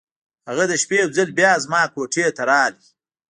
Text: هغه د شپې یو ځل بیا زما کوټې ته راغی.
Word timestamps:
هغه 0.49 0.63
د 0.71 0.73
شپې 0.81 0.95
یو 1.01 1.09
ځل 1.17 1.29
بیا 1.39 1.51
زما 1.63 1.81
کوټې 1.93 2.25
ته 2.37 2.43
راغی. 2.49 2.87